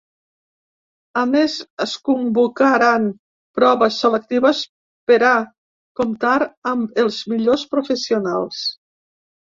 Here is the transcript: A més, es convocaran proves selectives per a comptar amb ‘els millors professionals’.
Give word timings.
A 1.19 1.21
més, 1.33 1.57
es 1.83 1.91
convocaran 2.09 3.05
proves 3.59 3.99
selectives 4.05 4.63
per 5.11 5.19
a 5.33 5.35
comptar 6.01 6.35
amb 6.73 6.99
‘els 7.05 7.21
millors 7.35 7.67
professionals’. 7.77 8.65